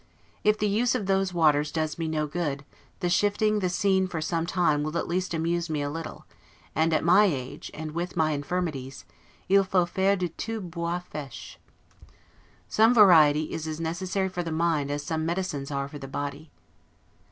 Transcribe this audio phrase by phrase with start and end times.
[0.43, 2.65] If the use of those waters does me no good,
[3.01, 6.25] the shifting the scene for some time will at least amuse me a little;
[6.73, 9.05] and at my age, and with my infirmities,
[9.47, 11.59] 'il faut faire de tout bois feche'.
[12.67, 16.49] Some variety is as necessary for the mind as some medicines are for the body.